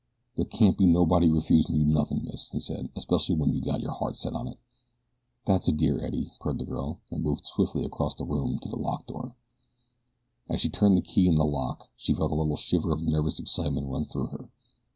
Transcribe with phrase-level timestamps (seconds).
[0.35, 4.17] "There can't nobody refuse you nothin', miss," he said; "'specially when you got your heart
[4.17, 4.57] set on it."
[5.45, 8.77] "That's a dear, Eddie," purred the girl, and moved swiftly across the room to the
[8.77, 9.35] locked door.
[10.49, 13.37] As she turned the key in the lock she felt a little shiver of nervous
[13.39, 14.49] excitement run through her.